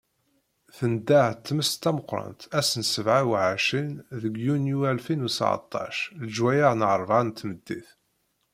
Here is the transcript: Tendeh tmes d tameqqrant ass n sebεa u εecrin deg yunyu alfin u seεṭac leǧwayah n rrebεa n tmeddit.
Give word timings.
Tendeh 0.75 1.33
tmes 1.45 1.69
d 1.75 1.79
tameqqrant 1.83 2.41
ass 2.59 2.71
n 2.79 2.83
sebεa 2.91 3.21
u 3.27 3.31
εecrin 3.45 3.91
deg 4.21 4.33
yunyu 4.45 4.79
alfin 4.89 5.25
u 5.27 5.29
seεṭac 5.37 5.95
leǧwayah 6.21 6.73
n 6.75 6.85
rrebεa 6.97 7.23
n 7.25 7.29
tmeddit. 7.37 7.89